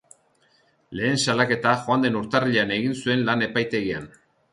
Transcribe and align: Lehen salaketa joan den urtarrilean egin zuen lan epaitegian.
Lehen 0.99 1.19
salaketa 1.25 1.73
joan 1.83 2.05
den 2.07 2.17
urtarrilean 2.21 2.73
egin 2.79 2.97
zuen 3.03 3.23
lan 3.29 3.45
epaitegian. 3.49 4.09